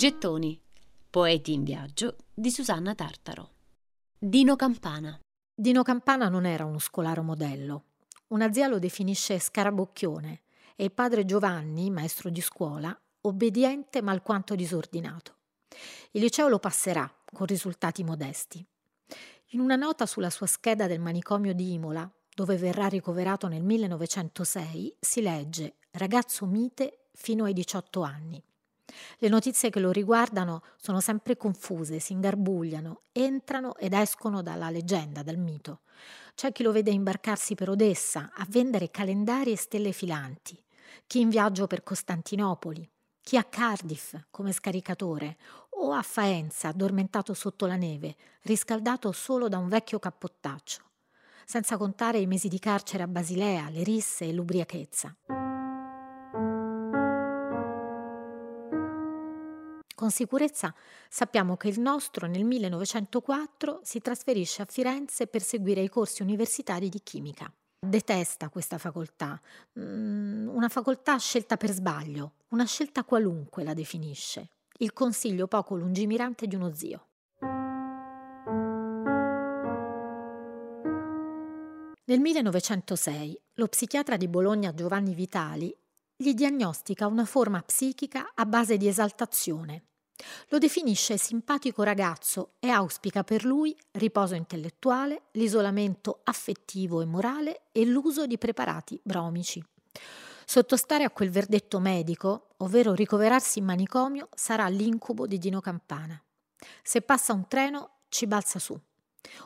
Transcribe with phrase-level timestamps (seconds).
[0.00, 0.58] Gettoni.
[1.10, 3.50] Poeti in viaggio di Susanna Tartaro.
[4.18, 5.20] Dino Campana.
[5.54, 7.84] Dino Campana non era uno scolaro modello.
[8.28, 10.40] Una zia lo definisce scarabocchione
[10.74, 15.34] e il padre Giovanni, maestro di scuola, obbediente ma alquanto disordinato.
[16.12, 18.66] Il liceo lo passerà, con risultati modesti.
[19.48, 24.96] In una nota sulla sua scheda del manicomio di Imola, dove verrà ricoverato nel 1906,
[24.98, 28.42] si legge ragazzo mite fino ai 18 anni.
[29.18, 35.22] Le notizie che lo riguardano sono sempre confuse, si ingarbugliano, entrano ed escono dalla leggenda,
[35.22, 35.80] dal mito.
[36.34, 40.62] C'è chi lo vede imbarcarsi per Odessa a vendere calendari e stelle filanti,
[41.06, 42.88] chi in viaggio per Costantinopoli,
[43.22, 45.36] chi a Cardiff come scaricatore
[45.80, 50.82] o a Faenza addormentato sotto la neve, riscaldato solo da un vecchio cappottaccio,
[51.44, 55.14] senza contare i mesi di carcere a Basilea, le risse e l'ubriachezza.
[60.00, 60.74] Con sicurezza
[61.10, 66.88] sappiamo che il nostro nel 1904 si trasferisce a Firenze per seguire i corsi universitari
[66.88, 67.52] di chimica.
[67.78, 69.38] Detesta questa facoltà,
[69.78, 76.46] mm, una facoltà scelta per sbaglio, una scelta qualunque la definisce, il consiglio poco lungimirante
[76.46, 77.08] di uno zio.
[82.06, 85.76] Nel 1906 lo psichiatra di Bologna Giovanni Vitali
[86.16, 89.84] gli diagnostica una forma psichica a base di esaltazione,
[90.48, 97.84] lo definisce simpatico ragazzo e auspica per lui riposo intellettuale, l'isolamento affettivo e morale e
[97.84, 99.64] l'uso di preparati bromici.
[100.44, 106.20] Sottostare a quel verdetto medico, ovvero ricoverarsi in manicomio, sarà l'incubo di Dino Campana.
[106.82, 108.78] Se passa un treno, ci balza su.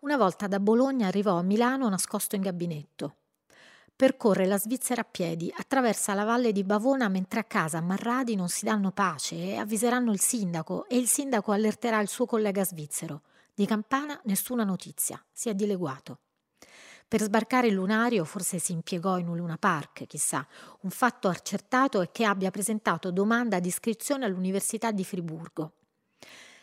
[0.00, 3.16] Una volta da Bologna arrivò a Milano nascosto in gabinetto.
[3.98, 8.36] Percorre la Svizzera a piedi, attraversa la valle di Bavona mentre a casa a Marradi
[8.36, 12.64] non si danno pace e avviseranno il sindaco e il sindaco allerterà il suo collega
[12.64, 13.22] svizzero.
[13.52, 16.20] Di Campana nessuna notizia, si è dileguato.
[17.08, 20.46] Per sbarcare il lunario forse si impiegò in un Luna Park, chissà.
[20.82, 25.72] Un fatto accertato è che abbia presentato domanda di iscrizione all'Università di Friburgo.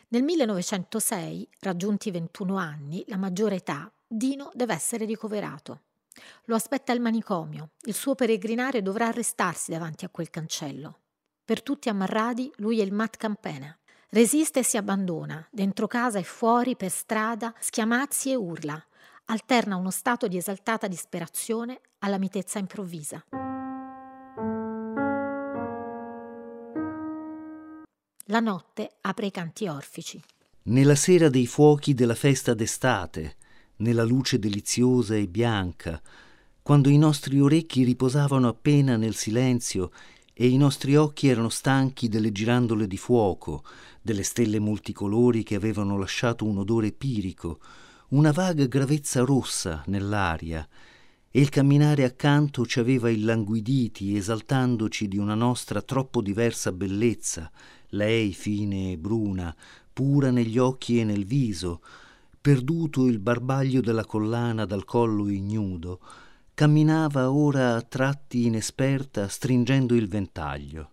[0.07, 5.81] Nel 1906, raggiunti 21 anni, la maggiore età, Dino deve essere ricoverato.
[6.45, 7.71] Lo aspetta il manicomio.
[7.83, 10.99] Il suo peregrinare dovrà arrestarsi davanti a quel cancello.
[11.43, 13.77] Per tutti ammarrati, lui è il Mat Campena.
[14.09, 18.83] Resiste e si abbandona, dentro casa e fuori, per strada, schiamazzi e urla.
[19.25, 23.23] Alterna uno stato di esaltata disperazione alla mitezza improvvisa.
[28.29, 30.21] La notte apre i canti orfici.
[30.63, 33.35] Nella sera dei fuochi della festa d'estate,
[33.77, 36.01] nella luce deliziosa e bianca,
[36.61, 39.91] quando i nostri orecchi riposavano appena nel silenzio
[40.33, 43.63] e i nostri occhi erano stanchi delle girandole di fuoco,
[44.01, 47.59] delle stelle multicolori che avevano lasciato un odore pirico,
[48.09, 50.67] una vaga gravezza rossa nell'aria,
[51.31, 57.51] e il camminare accanto ci aveva illanguiditi, esaltandoci di una nostra troppo diversa bellezza,
[57.89, 59.55] lei fine e bruna,
[59.91, 61.81] pura negli occhi e nel viso,
[62.45, 65.99] perduto il barbaglio della collana dal collo ignudo,
[66.53, 70.91] camminava ora a tratti inesperta stringendo il ventaglio.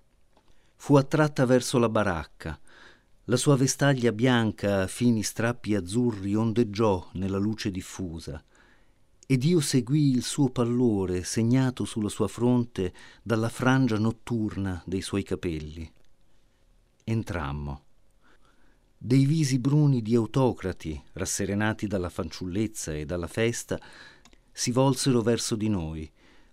[0.76, 2.58] Fu attratta verso la baracca.
[3.24, 8.42] La sua vestaglia bianca a fini strappi azzurri ondeggiò nella luce diffusa
[9.26, 15.22] ed io seguii il suo pallore segnato sulla sua fronte dalla frangia notturna dei suoi
[15.22, 15.92] capelli.
[17.04, 17.82] Entrammo
[19.04, 23.80] dei visi bruni di autocrati, rasserenati dalla fanciullezza e dalla festa,
[24.52, 26.08] si volsero verso di noi,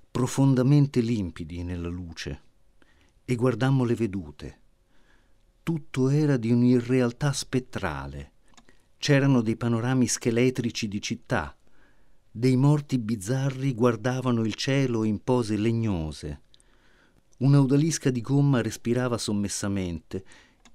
[0.10, 2.42] profondamente limpidi nella luce,
[3.24, 4.60] e guardammo le vedute.
[5.62, 8.32] Tutto era di un'irrealtà spettrale.
[8.98, 11.56] C'erano dei panorami scheletrici di città,
[12.32, 16.42] dei morti bizzarri guardavano il cielo in pose legnose.
[17.38, 20.26] Un'audalisca di gomma respirava sommessamente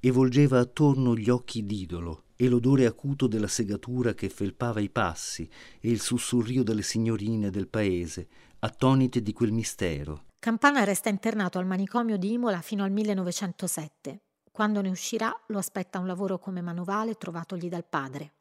[0.07, 5.49] e volgeva attorno gli occhi d'idolo e l'odore acuto della segatura che felpava i passi
[5.81, 8.29] e il sussurrio delle signorine del paese,
[8.59, 10.25] attonite di quel mistero.
[10.39, 14.21] Campana resta internato al manicomio di Imola fino al 1907.
[14.53, 18.35] Quando ne uscirà lo aspetta un lavoro come manovale trovatogli dal padre.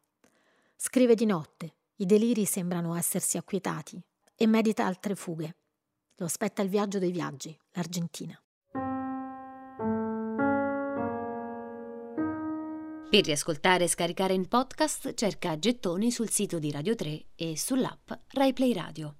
[0.76, 4.04] Scrive di notte, i deliri sembrano essersi acquietati
[4.36, 5.56] e medita altre fughe.
[6.18, 8.38] Lo aspetta il viaggio dei viaggi, l'Argentina.
[13.14, 18.10] Per riascoltare e scaricare in podcast cerca Gettoni sul sito di Radio 3 e sull'app
[18.30, 19.18] RaiPlay Radio.